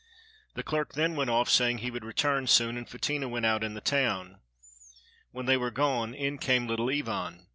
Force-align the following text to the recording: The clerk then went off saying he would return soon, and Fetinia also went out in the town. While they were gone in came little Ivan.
The 0.55 0.63
clerk 0.63 0.93
then 0.93 1.15
went 1.15 1.29
off 1.29 1.47
saying 1.47 1.77
he 1.77 1.91
would 1.91 2.03
return 2.03 2.47
soon, 2.47 2.75
and 2.75 2.89
Fetinia 2.89 3.25
also 3.27 3.33
went 3.33 3.45
out 3.45 3.63
in 3.63 3.75
the 3.75 3.81
town. 3.81 4.39
While 5.31 5.45
they 5.45 5.57
were 5.57 5.69
gone 5.69 6.15
in 6.15 6.39
came 6.39 6.65
little 6.65 6.89
Ivan. 6.89 7.45